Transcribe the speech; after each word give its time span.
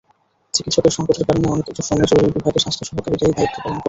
চিকিৎসকের 0.53 0.93
সংকটের 0.93 1.25
কারণে 1.27 1.47
অনেক 1.47 1.65
সময় 1.81 2.07
জরুরি 2.11 2.29
বিভাগে 2.35 2.59
স্বাস্থ্য 2.59 2.83
সহকারীরাই 2.87 3.35
দায়িত্ব 3.37 3.57
পালন 3.57 3.65
করেন। 3.65 3.79